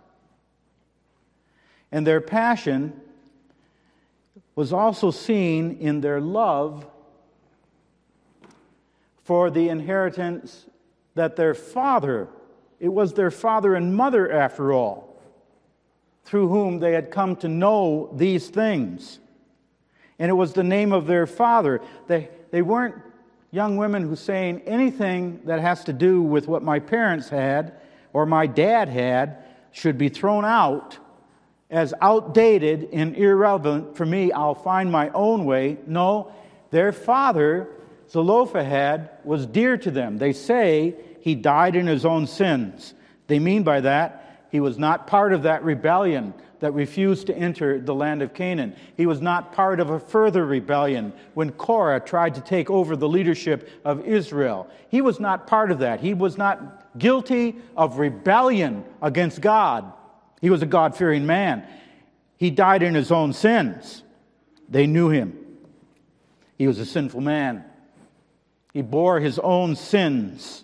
[1.92, 3.00] And their passion
[4.56, 6.86] was also seen in their love
[9.24, 10.66] for the inheritance
[11.16, 12.28] that their father,
[12.80, 15.20] it was their father and mother after all,
[16.24, 19.20] through whom they had come to know these things.
[20.18, 21.82] And it was the name of their father.
[22.08, 22.96] They, they weren't
[23.52, 27.74] young women who saying anything that has to do with what my parents had
[28.14, 30.98] or my dad had should be thrown out
[31.70, 34.32] as outdated and irrelevant for me.
[34.32, 35.78] I'll find my own way.
[35.86, 36.32] No,
[36.72, 37.70] their father,
[38.10, 40.18] Zelophehad, was dear to them.
[40.18, 42.94] They say he died in his own sins.
[43.28, 44.21] They mean by that
[44.52, 48.76] he was not part of that rebellion that refused to enter the land of Canaan.
[48.98, 53.08] He was not part of a further rebellion when Korah tried to take over the
[53.08, 54.70] leadership of Israel.
[54.90, 56.02] He was not part of that.
[56.02, 59.92] He was not guilty of rebellion against God.
[60.42, 61.66] He was a God fearing man.
[62.38, 64.04] He died in his own sins.
[64.68, 65.38] They knew him.
[66.58, 67.64] He was a sinful man.
[68.74, 70.64] He bore his own sins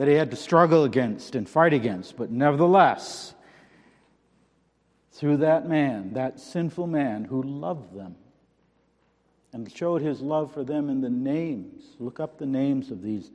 [0.00, 2.16] that he had to struggle against and fight against.
[2.16, 3.34] But nevertheless,
[5.12, 8.16] through that man, that sinful man who loved them
[9.52, 13.30] and showed his love for them in the names, look up the names of these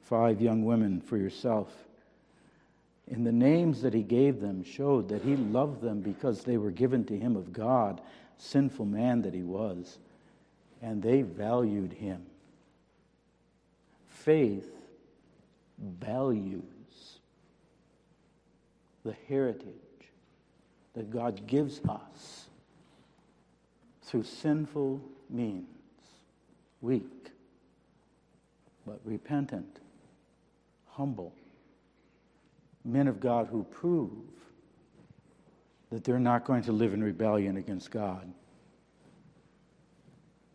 [0.00, 1.72] five young women for yourself
[3.06, 6.72] in the names that he gave them showed that he loved them because they were
[6.72, 8.00] given to him of God,
[8.38, 9.98] sinful man that he was,
[10.82, 12.26] and they valued him.
[14.08, 14.77] Faith
[15.78, 17.18] values
[19.04, 19.74] the heritage
[20.94, 22.46] that God gives us
[24.02, 25.00] through sinful
[25.30, 25.66] means,
[26.80, 27.30] weak,
[28.86, 29.80] but repentant,
[30.88, 31.32] humble
[32.84, 34.10] men of God who prove
[35.90, 38.30] that they're not going to live in rebellion against God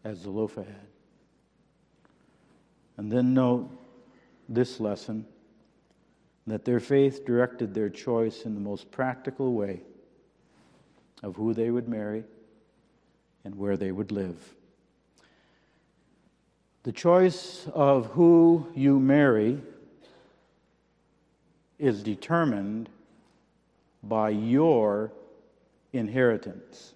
[0.04, 0.88] as Zelophehad.
[2.98, 3.70] And then note
[4.50, 5.26] this lesson
[6.48, 9.82] that their faith directed their choice in the most practical way
[11.22, 12.24] of who they would marry
[13.46, 14.56] and where they would live.
[16.84, 19.62] The choice of who you marry
[21.80, 22.90] is determined
[24.04, 25.12] by your
[25.94, 26.94] inheritance,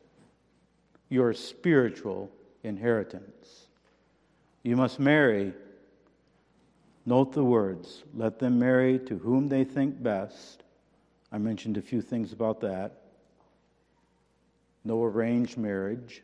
[1.10, 2.30] your spiritual
[2.64, 3.68] inheritance.
[4.64, 5.54] You must marry,
[7.08, 10.62] note the words, let them marry to whom they think best.
[11.32, 13.02] I mentioned a few things about that.
[14.86, 16.22] No arranged marriage.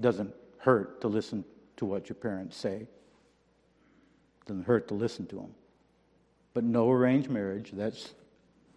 [0.00, 1.44] Doesn't hurt to listen
[1.76, 2.86] to what your parents say.
[4.46, 5.54] Doesn't hurt to listen to them
[6.56, 7.70] but no arranged marriage.
[7.74, 8.14] That's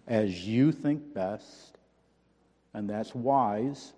[0.06, 1.78] as you think best,
[2.74, 3.94] and that's wise.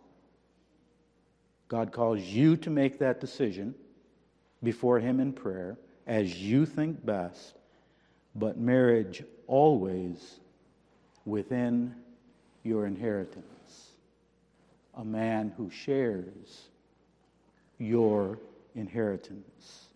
[1.67, 3.73] God calls you to make that decision
[4.61, 7.55] before Him in prayer as you think best,
[8.35, 10.39] but marriage always
[11.25, 11.93] within
[12.63, 13.45] your inheritance.
[14.95, 16.67] A man who shares
[17.77, 18.37] your
[18.75, 19.87] inheritance,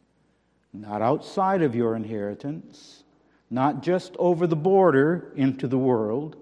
[0.73, 3.03] not outside of your inheritance,
[3.49, 6.35] not just over the border into the world,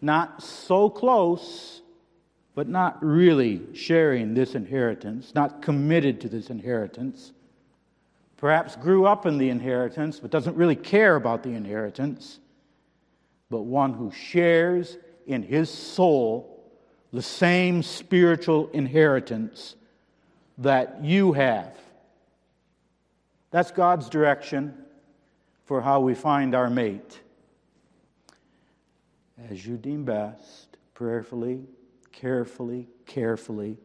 [0.00, 1.80] not so close,
[2.54, 7.32] but not really sharing this inheritance, not committed to this inheritance.
[8.36, 12.38] Perhaps grew up in the inheritance, but doesn't really care about the inheritance,
[13.48, 16.52] but one who shares in his soul
[17.12, 19.76] the same spiritual inheritance
[20.58, 21.76] that you have.
[23.50, 24.74] That's God's direction
[25.64, 27.20] for how we find our mate.
[29.50, 31.64] As you deem best, prayerfully,
[32.12, 33.78] carefully, carefully,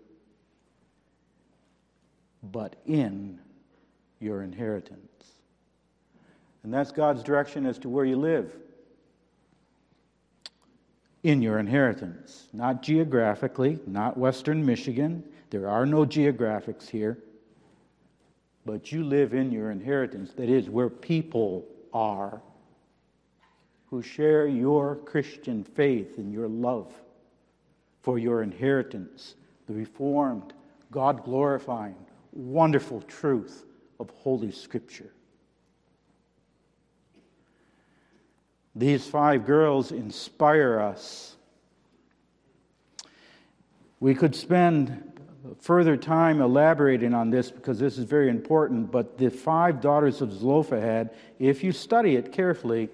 [2.44, 3.40] but in
[4.22, 5.12] your inheritance.
[6.64, 8.56] And that's God's direction as to where you live
[11.24, 12.48] in your inheritance.
[12.54, 15.24] Not geographically, not Western Michigan.
[15.50, 17.18] There are no geographics here.
[18.66, 20.34] But you live in your inheritance.
[20.34, 22.42] That is where people are
[23.90, 26.94] who share your Christian faith and your love
[28.02, 29.36] for your inheritance,
[29.68, 30.54] the reformed,
[30.92, 31.96] God glorifying,
[32.32, 33.66] wonderful truth
[34.02, 35.14] of Holy Scripture.
[38.76, 41.36] These five girls inspire us.
[44.00, 45.20] We could spend
[45.60, 50.34] further time elaborating on this because this is very important, but the five daughters of
[50.34, 52.90] Zelophehad, if you study it carefully,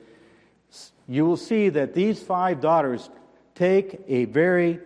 [1.07, 3.09] you will see that these five daughters
[3.55, 4.79] take a very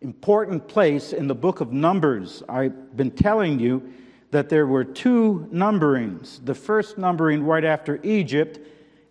[0.00, 2.42] important place in the book of Numbers.
[2.48, 3.92] I've been telling you
[4.30, 6.44] that there were two numberings.
[6.44, 8.58] The first numbering right after Egypt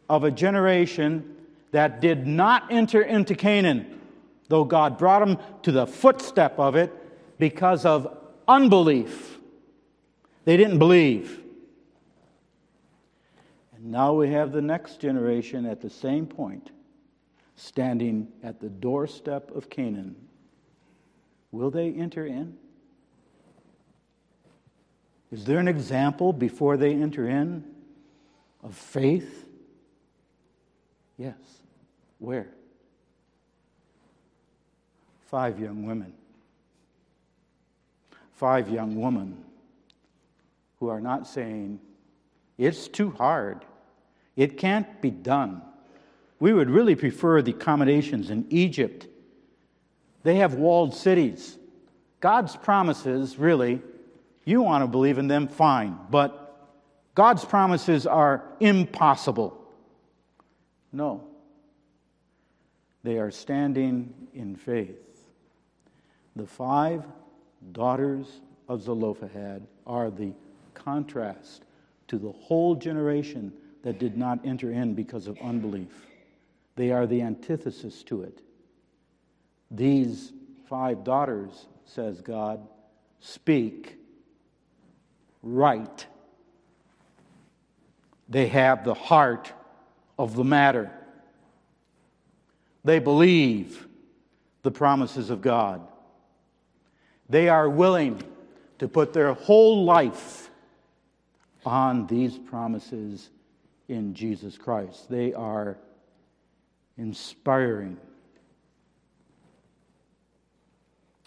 [0.10, 1.36] of a generation
[1.72, 4.00] that did not enter into Canaan,
[4.48, 6.92] though God brought them to the footstep of it
[7.40, 9.40] because of unbelief.
[10.46, 11.42] They didn't believe.
[13.76, 16.72] And now we have the next generation at the same point,
[17.56, 20.16] standing at the doorstep of Canaan.
[21.52, 22.58] Will they enter in?
[25.32, 27.64] Is there an example before they enter in
[28.64, 29.46] of faith?
[31.18, 31.36] Yes.
[32.20, 32.48] Where?
[35.28, 36.14] Five young women.
[38.34, 39.44] Five young women
[40.80, 41.80] who are not saying,
[42.58, 43.66] it's too hard.
[44.36, 45.62] It can't be done.
[46.40, 49.08] We would really prefer the accommodations in Egypt.
[50.24, 51.58] They have walled cities.
[52.20, 53.82] God's promises, really,
[54.46, 55.98] you want to believe in them, fine.
[56.10, 56.42] But
[57.16, 59.60] God's promises are impossible.
[60.92, 61.28] No.
[63.04, 64.98] They are standing in faith.
[66.36, 67.04] The five
[67.72, 70.34] daughters of Zelophehad are the
[70.74, 71.64] contrast
[72.08, 73.52] to the whole generation
[73.84, 76.08] that did not enter in because of unbelief.
[76.76, 78.42] They are the antithesis to it.
[79.72, 80.34] These
[80.68, 82.68] five daughters, says God,
[83.20, 83.98] speak
[85.46, 86.06] right.
[88.28, 89.54] They have the heart
[90.18, 90.92] of the matter.
[92.84, 93.88] They believe
[94.64, 95.88] the promises of God.
[97.30, 98.22] They are willing
[98.80, 100.50] to put their whole life
[101.66, 103.30] on these promises
[103.88, 105.10] in Jesus Christ.
[105.10, 105.78] They are
[106.98, 107.98] inspiring.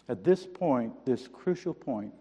[0.08, 2.12] At this point, this crucial point,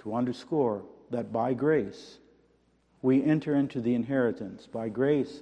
[0.00, 2.18] to underscore that by grace
[3.02, 4.66] we enter into the inheritance.
[4.66, 5.40] By grace,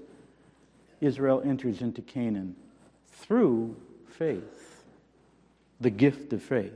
[1.01, 2.57] Israel enters into Canaan
[3.13, 4.85] through faith,
[5.81, 6.73] the gift of faith.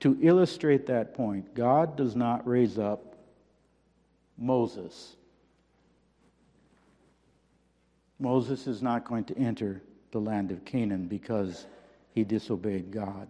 [0.00, 3.16] To illustrate that point, God does not raise up
[4.36, 5.16] Moses.
[8.20, 11.66] Moses is not going to enter the land of Canaan because
[12.14, 13.28] he disobeyed God.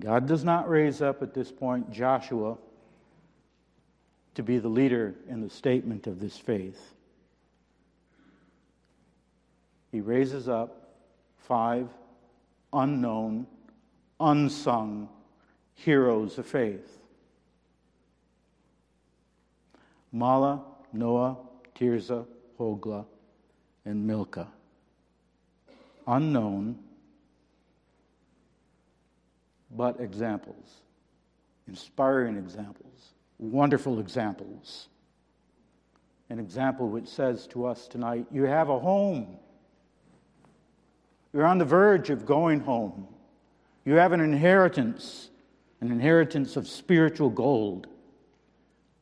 [0.00, 2.56] God does not raise up at this point Joshua
[4.34, 6.94] to be the leader in the statement of this faith.
[9.92, 10.94] He raises up
[11.38, 11.88] five
[12.72, 13.46] unknown,
[14.18, 15.08] unsung
[15.74, 16.98] heroes of faith
[20.14, 20.60] Mahlah,
[20.92, 21.36] Noah,
[21.74, 22.24] Tirzah,
[22.58, 23.04] Hoglah,
[23.84, 24.48] and Milcah.
[26.06, 26.78] Unknown,
[29.70, 30.82] but examples,
[31.66, 34.88] inspiring examples, wonderful examples.
[36.30, 39.36] An example which says to us tonight, You have a home.
[41.32, 43.08] You're on the verge of going home.
[43.84, 45.30] You have an inheritance,
[45.80, 47.88] an inheritance of spiritual gold.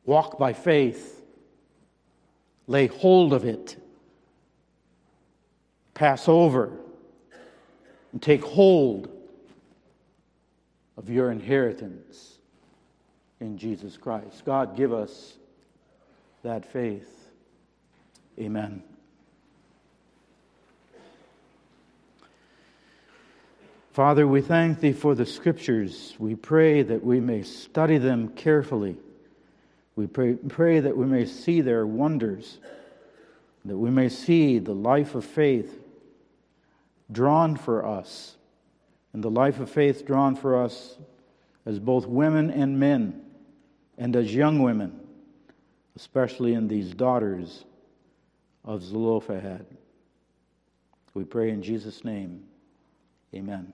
[0.05, 1.21] walk by faith,
[2.67, 3.81] lay hold of it,
[5.93, 6.77] pass over,
[8.11, 9.09] and take hold
[10.97, 12.32] of your inheritance
[13.43, 14.45] in Jesus Christ.
[14.45, 15.33] God, give us
[16.43, 17.29] that faith.
[18.39, 18.81] Amen.
[23.91, 26.15] Father, we thank Thee for the Scriptures.
[26.17, 28.95] We pray that we may study them carefully.
[29.97, 32.59] We pray, pray that we may see their wonders,
[33.65, 35.79] that we may see the life of faith
[37.11, 38.37] drawn for us,
[39.11, 40.95] and the life of faith drawn for us
[41.65, 43.21] as both women and men,
[43.97, 44.99] and as young women,
[45.95, 47.65] especially in these daughters
[48.65, 49.65] of Zelophehad.
[51.13, 52.43] We pray in Jesus' name.
[53.35, 53.73] Amen.